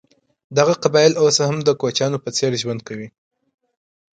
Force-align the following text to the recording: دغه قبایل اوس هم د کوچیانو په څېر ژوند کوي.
دغه 0.57 0.73
قبایل 0.83 1.13
اوس 1.21 1.35
هم 1.49 1.57
د 1.67 1.69
کوچیانو 1.81 2.17
په 2.23 2.29
څېر 2.37 2.51
ژوند 2.61 2.81
کوي. 2.87 3.07